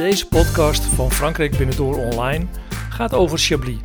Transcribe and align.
Deze 0.00 0.28
podcast 0.28 0.84
van 0.84 1.10
Frankrijk 1.10 1.56
Binnendoor 1.56 1.96
Online 1.96 2.46
gaat 2.90 3.14
over 3.14 3.38
Chablis. 3.38 3.78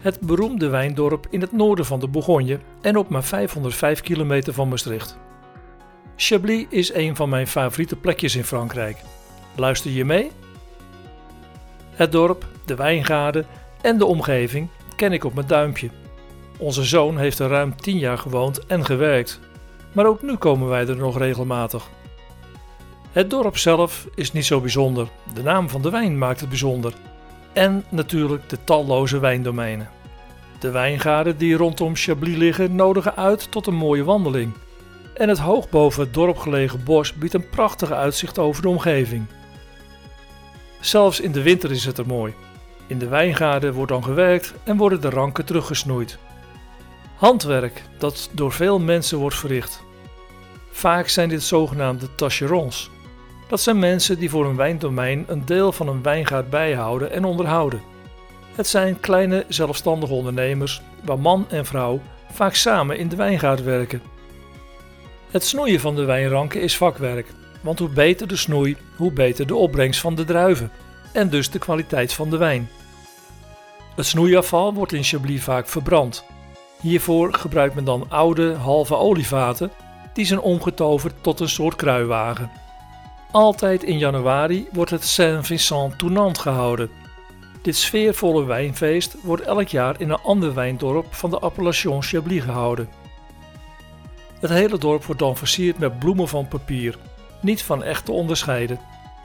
Het 0.00 0.20
beroemde 0.20 0.68
wijndorp 0.68 1.26
in 1.30 1.40
het 1.40 1.52
noorden 1.52 1.84
van 1.84 2.00
de 2.00 2.08
Bourgogne 2.08 2.58
en 2.80 2.96
op 2.96 3.08
maar 3.08 3.24
505 3.24 4.00
kilometer 4.00 4.52
van 4.52 4.68
Maastricht. 4.68 5.18
Chablis 6.16 6.66
is 6.68 6.94
een 6.94 7.16
van 7.16 7.28
mijn 7.28 7.46
favoriete 7.46 7.96
plekjes 7.96 8.36
in 8.36 8.44
Frankrijk. 8.44 8.96
Luister 9.56 9.90
je 9.90 10.04
mee? 10.04 10.30
Het 11.90 12.12
dorp, 12.12 12.46
de 12.64 12.74
wijngaarden 12.74 13.46
en 13.80 13.98
de 13.98 14.06
omgeving 14.06 14.68
ken 14.96 15.12
ik 15.12 15.24
op 15.24 15.34
mijn 15.34 15.46
duimpje. 15.46 15.90
Onze 16.58 16.84
zoon 16.84 17.18
heeft 17.18 17.38
er 17.38 17.48
ruim 17.48 17.76
10 17.76 17.98
jaar 17.98 18.18
gewoond 18.18 18.66
en 18.66 18.84
gewerkt, 18.84 19.40
maar 19.92 20.06
ook 20.06 20.22
nu 20.22 20.36
komen 20.36 20.68
wij 20.68 20.86
er 20.86 20.96
nog 20.96 21.18
regelmatig. 21.18 21.88
Het 23.12 23.30
dorp 23.30 23.56
zelf 23.56 24.06
is 24.14 24.32
niet 24.32 24.44
zo 24.44 24.60
bijzonder, 24.60 25.08
de 25.34 25.42
naam 25.42 25.68
van 25.68 25.82
de 25.82 25.90
wijn 25.90 26.18
maakt 26.18 26.40
het 26.40 26.48
bijzonder. 26.48 26.92
En 27.52 27.84
natuurlijk 27.88 28.48
de 28.48 28.58
talloze 28.64 29.18
wijndomeinen. 29.18 29.88
De 30.58 30.70
wijngaarden 30.70 31.36
die 31.36 31.56
rondom 31.56 31.96
Chablis 31.96 32.36
liggen 32.36 32.74
nodigen 32.74 33.16
uit 33.16 33.50
tot 33.50 33.66
een 33.66 33.74
mooie 33.74 34.04
wandeling. 34.04 34.52
En 35.14 35.28
het 35.28 35.38
hoog 35.38 35.68
boven 35.68 36.02
het 36.02 36.14
dorp 36.14 36.36
gelegen 36.36 36.84
bos 36.84 37.14
biedt 37.14 37.34
een 37.34 37.48
prachtig 37.48 37.90
uitzicht 37.90 38.38
over 38.38 38.62
de 38.62 38.68
omgeving. 38.68 39.26
Zelfs 40.80 41.20
in 41.20 41.32
de 41.32 41.42
winter 41.42 41.70
is 41.70 41.84
het 41.84 41.98
er 41.98 42.06
mooi. 42.06 42.34
In 42.86 42.98
de 42.98 43.08
wijngaarden 43.08 43.72
wordt 43.72 43.92
dan 43.92 44.04
gewerkt 44.04 44.54
en 44.64 44.76
worden 44.76 45.00
de 45.00 45.10
ranken 45.10 45.44
teruggesnoeid. 45.44 46.18
Handwerk 47.16 47.82
dat 47.98 48.30
door 48.32 48.52
veel 48.52 48.78
mensen 48.78 49.18
wordt 49.18 49.36
verricht. 49.36 49.82
Vaak 50.70 51.08
zijn 51.08 51.28
dit 51.28 51.42
zogenaamde 51.42 52.06
tâcherons. 52.06 52.90
Dat 53.50 53.60
zijn 53.60 53.78
mensen 53.78 54.18
die 54.18 54.30
voor 54.30 54.46
een 54.46 54.56
wijndomein 54.56 55.24
een 55.26 55.44
deel 55.44 55.72
van 55.72 55.88
een 55.88 56.02
wijngaard 56.02 56.50
bijhouden 56.50 57.12
en 57.12 57.24
onderhouden. 57.24 57.82
Het 58.54 58.66
zijn 58.66 59.00
kleine 59.00 59.44
zelfstandige 59.48 60.12
ondernemers 60.12 60.82
waar 61.04 61.18
man 61.18 61.46
en 61.48 61.66
vrouw 61.66 62.00
vaak 62.32 62.54
samen 62.54 62.98
in 62.98 63.08
de 63.08 63.16
wijngaard 63.16 63.62
werken. 63.62 64.02
Het 65.30 65.44
snoeien 65.44 65.80
van 65.80 65.94
de 65.94 66.04
wijnranken 66.04 66.60
is 66.60 66.76
vakwerk, 66.76 67.26
want 67.60 67.78
hoe 67.78 67.88
beter 67.88 68.28
de 68.28 68.36
snoei, 68.36 68.76
hoe 68.96 69.12
beter 69.12 69.46
de 69.46 69.54
opbrengst 69.54 70.00
van 70.00 70.14
de 70.14 70.24
druiven 70.24 70.70
en 71.12 71.28
dus 71.28 71.50
de 71.50 71.58
kwaliteit 71.58 72.12
van 72.12 72.30
de 72.30 72.36
wijn. 72.36 72.68
Het 73.96 74.06
snoeiafval 74.06 74.74
wordt 74.74 74.92
in 74.92 75.04
Chablis 75.04 75.42
vaak 75.42 75.68
verbrand. 75.68 76.24
Hiervoor 76.80 77.34
gebruikt 77.34 77.74
men 77.74 77.84
dan 77.84 78.06
oude, 78.08 78.54
halve 78.54 78.96
olievaten 78.96 79.70
die 80.12 80.24
zijn 80.24 80.40
omgetoverd 80.40 81.14
tot 81.20 81.40
een 81.40 81.48
soort 81.48 81.76
kruiwagen. 81.76 82.59
Altijd 83.32 83.82
in 83.82 83.98
januari 83.98 84.68
wordt 84.72 84.90
het 84.90 85.04
Saint-Vincent 85.04 85.98
Tournant 85.98 86.38
gehouden. 86.38 86.90
Dit 87.62 87.76
sfeervolle 87.76 88.44
wijnfeest 88.44 89.16
wordt 89.22 89.42
elk 89.42 89.68
jaar 89.68 90.00
in 90.00 90.10
een 90.10 90.20
ander 90.22 90.54
wijndorp 90.54 91.14
van 91.14 91.30
de 91.30 91.38
appellation 91.38 92.02
Chablis 92.02 92.42
gehouden. 92.42 92.88
Het 94.40 94.50
hele 94.50 94.78
dorp 94.78 95.04
wordt 95.04 95.20
dan 95.20 95.36
versierd 95.36 95.78
met 95.78 95.98
bloemen 95.98 96.28
van 96.28 96.48
papier, 96.48 96.96
niet 97.40 97.62
van 97.62 97.82
echt 97.82 98.04
te 98.04 98.12
onderscheiden. 98.12 98.80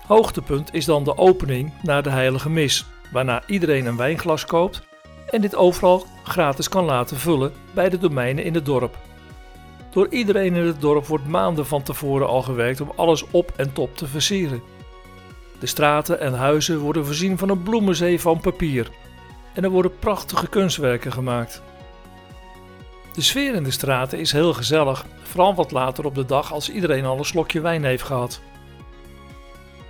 Hoogtepunt 0.07 0.73
is 0.73 0.85
dan 0.85 1.03
de 1.03 1.17
opening 1.17 1.73
naar 1.81 2.03
de 2.03 2.09
heilige 2.09 2.49
mis, 2.49 2.85
waarna 3.11 3.43
iedereen 3.47 3.85
een 3.85 3.97
wijnglas 3.97 4.45
koopt 4.45 4.81
en 5.29 5.41
dit 5.41 5.55
overal 5.55 6.05
gratis 6.23 6.69
kan 6.69 6.85
laten 6.85 7.17
vullen 7.17 7.53
bij 7.73 7.89
de 7.89 7.97
domeinen 7.97 8.43
in 8.43 8.53
het 8.53 8.65
dorp. 8.65 8.97
Door 9.95 10.07
iedereen 10.09 10.55
in 10.55 10.65
het 10.65 10.81
dorp 10.81 11.05
wordt 11.05 11.27
maanden 11.27 11.65
van 11.65 11.83
tevoren 11.83 12.27
al 12.27 12.41
gewerkt 12.41 12.81
om 12.81 12.91
alles 12.95 13.25
op 13.31 13.53
en 13.55 13.73
top 13.73 13.97
te 13.97 14.07
versieren. 14.07 14.61
De 15.59 15.65
straten 15.65 16.19
en 16.19 16.33
huizen 16.33 16.79
worden 16.79 17.05
voorzien 17.05 17.37
van 17.37 17.49
een 17.49 17.63
bloemenzee 17.63 18.21
van 18.21 18.39
papier 18.39 18.89
en 19.53 19.63
er 19.63 19.69
worden 19.69 19.99
prachtige 19.99 20.47
kunstwerken 20.47 21.11
gemaakt. 21.11 21.61
De 23.13 23.21
sfeer 23.21 23.55
in 23.55 23.63
de 23.63 23.71
straten 23.71 24.19
is 24.19 24.31
heel 24.31 24.53
gezellig, 24.53 25.05
vooral 25.23 25.55
wat 25.55 25.71
later 25.71 26.05
op 26.05 26.15
de 26.15 26.25
dag 26.25 26.53
als 26.53 26.69
iedereen 26.69 27.05
al 27.05 27.17
een 27.17 27.25
slokje 27.25 27.61
wijn 27.61 27.83
heeft 27.83 28.03
gehad. 28.03 28.41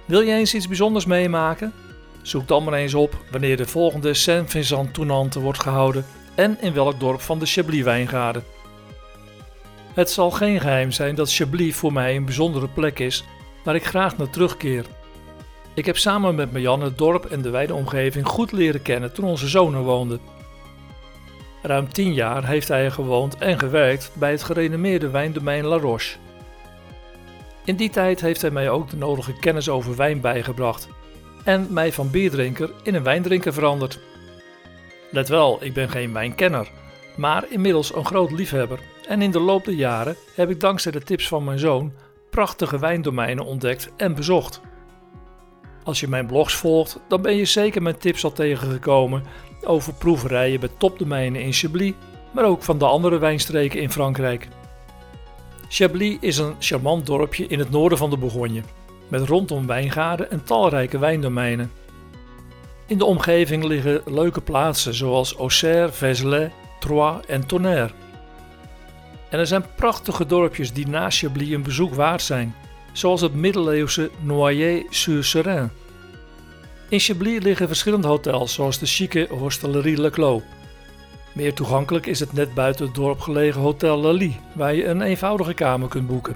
Wil 0.06 0.22
je 0.22 0.34
eens 0.34 0.53
iets 0.53 0.68
bijzonders 0.68 1.06
meemaken? 1.06 1.74
Zoek 2.22 2.47
dan 2.47 2.63
maar 2.63 2.74
eens 2.74 2.94
op 2.94 3.18
wanneer 3.31 3.57
de 3.57 3.68
volgende 3.68 4.13
Saint-Vincent 4.13 4.94
Tournante 4.94 5.40
wordt 5.40 5.62
gehouden 5.62 6.06
en 6.35 6.57
in 6.62 6.74
welk 6.74 7.00
dorp 7.00 7.22
van 7.22 7.40
de 7.40 7.46
Chablis 7.46 7.84
wijngaarden. 7.84 8.55
Het 9.95 10.09
zal 10.09 10.31
geen 10.31 10.61
geheim 10.61 10.91
zijn 10.91 11.16
dat 11.16 11.33
Chablis 11.33 11.75
voor 11.75 11.94
mij 11.94 12.16
een 12.16 12.25
bijzondere 12.25 12.67
plek 12.67 13.00
is 13.00 13.23
waar 13.63 13.75
ik 13.75 13.85
graag 13.85 14.17
naar 14.17 14.29
terugkeer. 14.29 14.85
Ik 15.73 15.85
heb 15.85 15.97
samen 15.97 16.35
met 16.35 16.51
Marjan 16.51 16.81
het 16.81 16.97
dorp 16.97 17.25
en 17.25 17.41
de 17.41 17.50
wijde 17.50 17.73
omgeving 17.73 18.28
goed 18.28 18.51
leren 18.51 18.81
kennen 18.81 19.13
toen 19.13 19.25
onze 19.25 19.47
zoon 19.47 19.75
er 19.75 19.83
woonde. 19.83 20.19
Ruim 21.61 21.94
tien 21.94 22.13
jaar 22.13 22.47
heeft 22.47 22.67
hij 22.67 22.85
er 22.85 22.91
gewoond 22.91 23.38
en 23.38 23.59
gewerkt 23.59 24.11
bij 24.13 24.31
het 24.31 24.44
gerenommeerde 24.44 25.09
wijndomein 25.09 25.66
La 25.66 25.78
Roche. 25.78 26.17
In 27.66 27.75
die 27.75 27.89
tijd 27.89 28.22
heeft 28.22 28.41
hij 28.41 28.51
mij 28.51 28.69
ook 28.69 28.89
de 28.89 28.97
nodige 28.97 29.33
kennis 29.33 29.69
over 29.69 29.95
wijn 29.95 30.22
bijgebracht 30.22 30.88
en 31.44 31.67
mij 31.69 31.91
van 31.91 32.12
bierdrinker 32.12 32.72
in 32.83 32.95
een 32.95 33.03
wijndrinker 33.03 33.53
veranderd. 33.53 34.00
Let 35.12 35.27
wel, 35.27 35.57
ik 35.63 35.73
ben 35.73 35.89
geen 35.89 36.13
wijnkenner, 36.13 36.72
maar 37.18 37.46
inmiddels 37.50 37.96
een 37.96 38.06
groot 38.06 38.31
liefhebber 38.31 38.80
en 39.08 39.22
in 39.22 39.31
de 39.31 39.40
loop 39.40 39.66
der 39.66 39.74
jaren 39.74 40.16
heb 40.36 40.50
ik 40.50 40.59
dankzij 40.59 40.92
de 40.92 41.02
tips 41.02 41.28
van 41.28 41.44
mijn 41.44 41.59
zoon 41.59 41.94
prachtige 42.30 42.80
wijndomeinen 42.80 43.46
ontdekt 43.46 43.90
en 43.98 44.16
bezocht. 44.16 44.62
Als 45.84 46.00
je 46.00 46.08
mijn 46.08 46.25
blogs 46.25 46.56
volgt, 46.56 47.00
dan 47.08 47.22
ben 47.22 47.36
je 47.36 47.46
zeker 47.46 47.81
mijn 47.81 47.98
tips 47.98 48.24
al 48.24 48.31
tegengekomen 48.31 49.24
over 49.64 49.94
proeverijen 49.94 50.59
bij 50.59 50.70
topdomeinen 50.78 51.42
in 51.42 51.54
Chablis, 51.54 51.94
maar 52.31 52.46
ook 52.46 52.64
van 52.64 52.78
de 52.78 52.86
andere 52.86 53.18
wijnstreken 53.18 53.81
in 53.81 53.92
Frankrijk. 53.92 54.48
Chablis 55.70 56.18
is 56.20 56.38
een 56.38 56.56
charmant 56.59 57.06
dorpje 57.06 57.48
in 57.48 57.59
het 57.59 57.72
noorden 57.72 57.98
van 57.98 58.09
de 58.09 58.18
Bourgogne, 58.18 58.62
met 59.08 59.28
rondom 59.28 59.68
wijngaarden 59.68 60.31
en 60.31 60.44
talrijke 60.44 61.00
wijndomeinen. 61.00 61.72
In 62.88 62.98
de 62.98 63.06
omgeving 63.06 63.64
liggen 63.64 64.02
leuke 64.06 64.42
plaatsen 64.42 64.94
zoals 64.94 65.36
Auxerre, 65.36 65.92
Vézelay, 65.92 66.52
Troyes 66.85 67.25
en 67.28 67.46
Tonnerre. 67.46 67.91
En 69.29 69.40
er 69.40 69.47
zijn 69.47 69.66
prachtige 69.75 70.25
dorpjes 70.25 70.73
die 70.73 70.88
naast 70.88 71.19
Chablis 71.19 71.50
een 71.50 71.63
bezoek 71.63 71.94
waard 71.94 72.22
zijn, 72.22 72.56
zoals 72.91 73.22
het 73.22 73.34
middeleeuwse 73.34 74.12
Noyer-sur-Serein. 74.19 75.72
In 76.90 77.00
Chablis 77.00 77.44
liggen 77.44 77.68
verschillende 77.68 78.07
hotels, 78.07 78.53
zoals 78.53 78.79
de 78.79 78.85
chique 78.85 79.28
Hostellerie 79.29 80.01
Le 80.01 80.09
Clos. 80.09 80.41
Meer 81.34 81.53
toegankelijk 81.53 82.06
is 82.06 82.19
het 82.19 82.34
net 82.34 82.53
buiten 82.53 82.85
het 82.85 82.95
dorp 82.95 83.19
gelegen 83.19 83.62
Hotel 83.62 83.97
Lally, 83.97 84.40
waar 84.53 84.74
je 84.74 84.85
een 84.85 85.01
eenvoudige 85.01 85.53
kamer 85.53 85.88
kunt 85.88 86.07
boeken. 86.07 86.35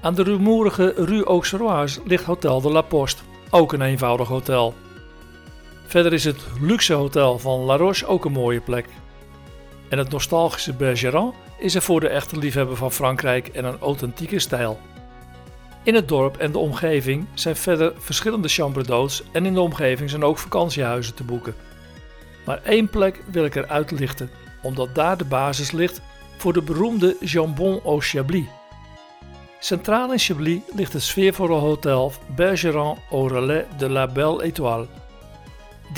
Aan 0.00 0.14
de 0.14 0.22
rumoerige 0.22 0.94
Rue 0.96 1.24
Auxerroise 1.24 2.00
ligt 2.04 2.24
Hotel 2.24 2.60
de 2.60 2.70
La 2.70 2.82
Poste, 2.82 3.22
ook 3.50 3.72
een 3.72 3.82
eenvoudig 3.82 4.28
hotel. 4.28 4.74
Verder 5.86 6.12
is 6.12 6.24
het 6.24 6.46
luxe 6.60 6.92
hotel 6.92 7.38
van 7.38 7.60
La 7.60 7.76
Roche 7.76 8.06
ook 8.06 8.24
een 8.24 8.32
mooie 8.32 8.60
plek. 8.60 8.88
En 9.88 9.98
het 9.98 10.10
nostalgische 10.10 10.72
Bergeron 10.72 11.34
is 11.58 11.74
er 11.74 11.82
voor 11.82 12.00
de 12.00 12.08
echte 12.08 12.38
liefhebber 12.38 12.76
van 12.76 12.92
Frankrijk 12.92 13.48
en 13.48 13.64
een 13.64 13.78
authentieke 13.78 14.38
stijl. 14.38 14.80
In 15.82 15.94
het 15.94 16.08
dorp 16.08 16.36
en 16.36 16.52
de 16.52 16.58
omgeving 16.58 17.26
zijn 17.34 17.56
verder 17.56 17.92
verschillende 17.98 18.48
chambres 18.48 18.86
d'hôtes 18.86 19.30
en 19.32 19.46
in 19.46 19.54
de 19.54 19.60
omgeving 19.60 20.10
zijn 20.10 20.24
ook 20.24 20.38
vakantiehuizen 20.38 21.14
te 21.14 21.24
boeken. 21.24 21.54
Maar 22.44 22.60
één 22.62 22.90
plek 22.90 23.22
wil 23.30 23.44
ik 23.44 23.54
eruit 23.54 23.90
lichten, 23.90 24.30
omdat 24.62 24.94
daar 24.94 25.16
de 25.16 25.24
basis 25.24 25.70
ligt 25.70 26.00
voor 26.36 26.52
de 26.52 26.62
beroemde 26.62 27.16
Jambon 27.20 27.80
au 27.84 28.00
Chablis. 28.00 28.46
Centraal 29.60 30.12
in 30.12 30.18
Chablis 30.18 30.60
ligt 30.74 30.92
het 30.92 31.02
sfeervolle 31.02 31.54
hotel 31.54 32.12
Bergeron 32.34 32.96
au 33.10 33.28
Relais 33.28 33.64
de 33.78 33.88
la 33.90 34.06
Belle 34.06 34.42
Étoile. 34.42 34.86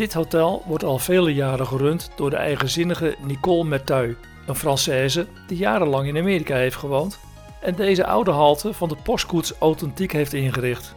Dit 0.00 0.12
hotel 0.12 0.62
wordt 0.66 0.84
al 0.84 0.98
vele 0.98 1.34
jaren 1.34 1.66
gerund 1.66 2.10
door 2.16 2.30
de 2.30 2.36
eigenzinnige 2.36 3.16
Nicole 3.22 3.64
Merteuil, 3.64 4.14
een 4.46 4.56
Française 4.56 5.46
die 5.46 5.56
jarenlang 5.56 6.06
in 6.06 6.16
Amerika 6.16 6.54
heeft 6.54 6.76
gewoond 6.76 7.18
en 7.60 7.74
deze 7.74 8.06
oude 8.06 8.30
halte 8.30 8.72
van 8.72 8.88
de 8.88 8.96
postkoets 9.02 9.54
authentiek 9.58 10.12
heeft 10.12 10.32
ingericht. 10.32 10.94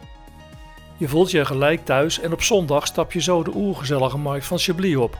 Je 0.96 1.08
voelt 1.08 1.30
je 1.30 1.44
gelijk 1.44 1.84
thuis 1.84 2.20
en 2.20 2.32
op 2.32 2.42
zondag 2.42 2.86
stap 2.86 3.12
je 3.12 3.20
zo 3.20 3.42
de 3.42 3.54
oergezellige 3.54 4.18
markt 4.18 4.46
van 4.46 4.58
Chablis 4.58 4.96
op. 4.96 5.18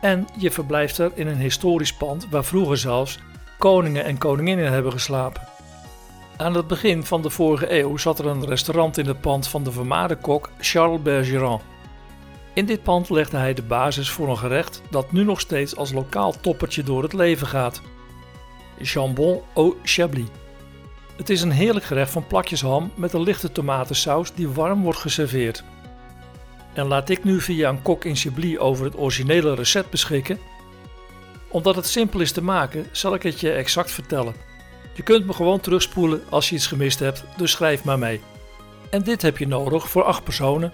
En 0.00 0.26
je 0.38 0.50
verblijft 0.50 0.98
er 0.98 1.12
in 1.14 1.26
een 1.26 1.40
historisch 1.40 1.94
pand 1.94 2.28
waar 2.30 2.44
vroeger 2.44 2.76
zelfs 2.76 3.18
koningen 3.58 4.04
en 4.04 4.18
koninginnen 4.18 4.72
hebben 4.72 4.92
geslapen. 4.92 5.42
Aan 6.36 6.54
het 6.54 6.66
begin 6.66 7.04
van 7.04 7.22
de 7.22 7.30
vorige 7.30 7.78
eeuw 7.78 7.96
zat 7.96 8.18
er 8.18 8.26
een 8.26 8.46
restaurant 8.46 8.98
in 8.98 9.06
het 9.06 9.20
pand 9.20 9.48
van 9.48 9.64
de 9.64 9.72
vermaarde 9.72 10.16
kok 10.16 10.50
Charles 10.58 11.02
Bergeron. 11.02 11.60
In 12.56 12.66
dit 12.66 12.82
pand 12.82 13.10
legde 13.10 13.36
hij 13.36 13.54
de 13.54 13.62
basis 13.62 14.10
voor 14.10 14.28
een 14.28 14.38
gerecht 14.38 14.82
dat 14.90 15.12
nu 15.12 15.24
nog 15.24 15.40
steeds 15.40 15.76
als 15.76 15.92
lokaal 15.92 16.40
toppertje 16.40 16.82
door 16.82 17.02
het 17.02 17.12
leven 17.12 17.46
gaat. 17.46 17.80
Jambon 18.78 19.42
au 19.54 19.74
Chablis. 19.82 20.26
Het 21.16 21.30
is 21.30 21.42
een 21.42 21.50
heerlijk 21.50 21.84
gerecht 21.84 22.10
van 22.10 22.26
plakjes 22.26 22.60
ham 22.60 22.92
met 22.94 23.12
een 23.12 23.22
lichte 23.22 23.52
tomatensaus 23.52 24.34
die 24.34 24.48
warm 24.48 24.82
wordt 24.82 24.98
geserveerd. 24.98 25.64
En 26.72 26.86
laat 26.86 27.08
ik 27.08 27.24
nu 27.24 27.40
via 27.40 27.68
een 27.68 27.82
kok 27.82 28.04
in 28.04 28.16
Chablis 28.16 28.58
over 28.58 28.84
het 28.84 28.98
originele 28.98 29.54
recept 29.54 29.90
beschikken? 29.90 30.38
Omdat 31.48 31.76
het 31.76 31.86
simpel 31.86 32.20
is 32.20 32.32
te 32.32 32.42
maken, 32.42 32.86
zal 32.92 33.14
ik 33.14 33.22
het 33.22 33.40
je 33.40 33.52
exact 33.52 33.90
vertellen. 33.90 34.34
Je 34.94 35.02
kunt 35.02 35.26
me 35.26 35.32
gewoon 35.32 35.60
terugspoelen 35.60 36.22
als 36.28 36.48
je 36.48 36.54
iets 36.54 36.66
gemist 36.66 36.98
hebt, 36.98 37.24
dus 37.36 37.50
schrijf 37.50 37.84
maar 37.84 37.98
mee. 37.98 38.20
En 38.90 39.02
dit 39.02 39.22
heb 39.22 39.38
je 39.38 39.46
nodig 39.46 39.88
voor 39.88 40.02
8 40.04 40.24
personen. 40.24 40.72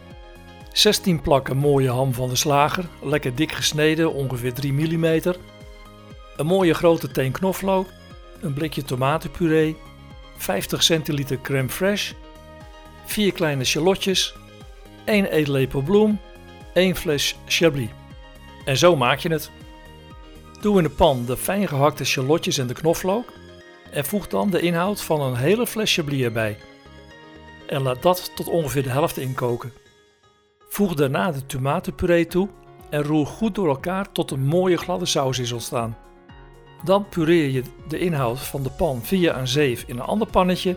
16 0.73 1.21
plakken 1.21 1.57
mooie 1.57 1.91
ham 1.91 2.15
van 2.15 2.29
de 2.29 2.37
slager, 2.37 2.85
lekker 3.03 3.35
dik 3.35 3.53
gesneden, 3.53 4.13
ongeveer 4.13 4.53
3 4.53 4.73
mm. 4.73 5.05
Een 6.37 6.47
mooie 6.47 6.75
grote 6.75 7.11
teen 7.11 7.33
knoflook, 7.33 7.89
een 8.41 8.53
blikje 8.53 8.83
tomatenpuree, 8.83 9.77
50 10.37 10.83
centiliter 10.83 11.41
crème 11.43 11.69
fraîche, 11.69 12.15
4 13.05 13.33
kleine 13.33 13.65
shallotjes, 13.65 14.35
1 15.05 15.25
eetlepel 15.25 15.83
bloem, 15.83 16.21
1 16.75 16.97
fles 16.97 17.37
chablis. 17.47 17.89
En 18.65 18.77
zo 18.77 18.97
maak 18.97 19.19
je 19.19 19.29
het. 19.29 19.51
Doe 20.61 20.77
in 20.77 20.83
de 20.83 20.91
pan 20.91 21.25
de 21.27 21.37
fijn 21.37 21.69
gehakte 21.69 22.05
shallotjes 22.05 22.59
en 22.59 22.67
de 22.67 22.75
knoflook 22.75 23.33
en 23.91 24.05
voeg 24.05 24.29
dan 24.29 24.51
de 24.51 24.61
inhoud 24.61 25.03
van 25.03 25.21
een 25.21 25.37
hele 25.37 25.67
fles 25.67 25.95
chablis 25.95 26.23
erbij. 26.23 26.59
En 27.67 27.83
laat 27.83 28.03
dat 28.03 28.31
tot 28.35 28.49
ongeveer 28.49 28.83
de 28.83 28.91
helft 28.91 29.17
inkoken. 29.17 29.82
Voeg 30.73 30.95
daarna 30.95 31.33
de 31.33 31.47
tomatenpuree 31.47 32.27
toe 32.27 32.49
en 32.91 33.03
roer 33.03 33.27
goed 33.27 33.55
door 33.55 33.69
elkaar 33.69 34.13
tot 34.13 34.31
een 34.31 34.47
mooie 34.47 34.77
gladde 34.77 35.07
saus 35.07 35.39
is 35.39 35.53
ontstaan. 35.53 35.97
Dan 36.85 37.09
pureer 37.09 37.51
je 37.51 37.63
de 37.89 37.99
inhoud 37.99 38.41
van 38.41 38.63
de 38.63 38.71
pan 38.71 39.03
via 39.03 39.39
een 39.39 39.49
zeef 39.49 39.85
in 39.87 39.97
een 39.97 40.05
ander 40.05 40.29
pannetje 40.29 40.77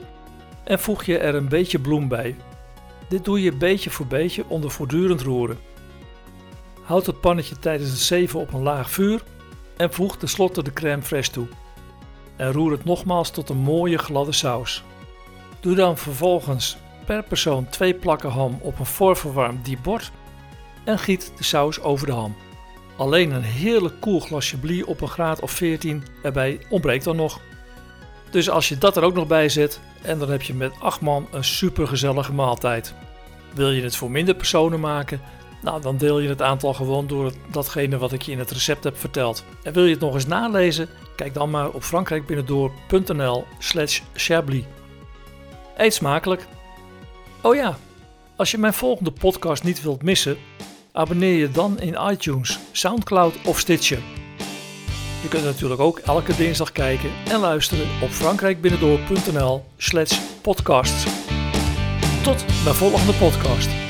en 0.64 0.80
voeg 0.80 1.04
je 1.04 1.18
er 1.18 1.36
een 1.36 1.50
beetje 1.50 1.80
bloem 1.80 2.08
bij. 2.08 2.36
Dit 3.10 3.26
doe 3.26 3.42
je 3.42 3.52
beetje 3.52 3.90
voor 3.90 4.08
beetje 4.08 4.44
onder 4.48 4.72
voortdurend 4.72 5.22
roeren. 5.22 5.60
Houd 6.82 7.06
het 7.06 7.22
pannetje 7.22 7.60
tijdens 7.60 7.90
het 7.90 8.00
zeven 8.00 8.40
op 8.40 8.54
een 8.54 8.64
laag 8.64 8.90
vuur 8.90 9.24
en 9.78 9.94
voeg 9.94 10.18
tenslotte 10.18 10.64
de 10.64 10.74
crème 10.74 11.04
fraîche 11.04 11.32
toe. 11.32 11.48
En 12.36 12.52
roer 12.52 12.72
het 12.72 12.86
nogmaals 12.86 13.32
tot 13.32 13.50
een 13.50 13.58
mooie 13.58 13.98
gladde 13.98 14.32
saus. 14.32 14.84
Doe 15.60 15.76
dan 15.76 15.98
vervolgens 15.98 16.78
per 17.06 17.24
persoon 17.24 17.70
twee 17.70 17.94
plakken 17.94 18.30
ham 18.30 18.60
op 18.62 18.80
een 18.80 18.86
voorverwarmd 18.86 19.66
diep 19.66 19.84
bord 19.84 20.12
en 20.84 21.00
giet 21.00 21.32
de 21.38 21.44
saus 21.44 21.82
over 21.82 22.08
de 22.08 22.14
ham. 22.14 22.36
Alleen 22.98 23.32
een 23.32 23.44
heerlijk 23.44 24.02
koel 24.02 24.20
glas 24.20 24.50
chablis 24.50 24.84
op 24.84 25.02
een 25.02 25.08
graad 25.08 25.40
of 25.40 25.52
14 25.52 26.04
erbij 26.24 26.60
ontbreekt 26.70 27.04
dan 27.04 27.16
nog. 27.16 27.42
Dus 28.30 28.50
als 28.50 28.70
je 28.70 28.78
dat 28.78 28.98
er 28.98 29.04
ook 29.04 29.14
nog 29.14 29.28
bij 29.28 29.50
zet, 29.50 29.80
en 30.02 30.20
dan 30.20 30.30
heb 30.30 30.42
je 30.42 30.54
met 30.54 30.74
8 30.80 31.02
man 31.02 31.28
een 31.32 31.44
super 31.44 31.88
gezellige 31.88 32.34
maaltijd. 32.34 32.94
Wil 33.54 33.72
je 33.72 33.84
het 33.84 33.96
voor 33.96 34.12
minder 34.12 34.36
personen 34.36 34.80
maken? 34.80 35.22
Nou, 35.62 35.82
dan 35.82 35.98
deel 35.98 36.20
je 36.20 36.30
het 36.30 36.42
aantal 36.42 36.74
gewoon 36.74 37.08
door 37.08 37.32
datgene 37.52 37.98
wat 37.98 38.12
ik 38.12 38.22
je 38.22 38.32
in 38.32 38.40
het 38.40 38.52
recept 38.52 38.84
heb 38.84 38.98
verteld. 38.98 39.44
En 39.64 39.74
wil 39.74 39.84
je 39.84 39.92
het 39.92 40.00
nog 40.00 40.14
eens 40.14 40.28
nalezen? 40.28 40.90
Kijk 41.16 41.34
dan 41.34 41.50
maar 41.50 41.70
op 41.70 41.84
frankrijkbinnendoor.nl 41.84 43.46
slash. 43.60 44.02
Eet 45.78 45.94
smakelijk! 45.94 46.48
Oh 47.46 47.56
ja, 47.56 47.78
als 48.36 48.52
je 48.52 48.58
mijn 48.58 48.74
volgende 48.74 49.12
podcast 49.12 49.64
niet 49.64 49.82
wilt 49.82 50.04
missen, 50.04 50.38
abonneer 50.92 51.38
je 51.38 51.52
dan 51.52 51.80
in 51.80 51.98
iTunes, 52.12 52.60
Soundcloud 52.72 53.36
of 53.46 53.60
Stitcher. 53.60 54.00
Je 55.22 55.28
kunt 55.30 55.44
natuurlijk 55.44 55.82
ook 55.82 56.00
elke 56.00 56.36
dinsdag 56.36 56.72
kijken 56.72 57.10
en 57.28 57.40
luisteren 57.40 57.88
op 58.02 58.10
frankrijkbinnendoor.nl 58.10 59.66
slash 59.78 60.20
podcasts. 60.42 61.04
Tot 62.24 62.46
mijn 62.64 62.76
volgende 62.76 63.14
podcast. 63.14 63.85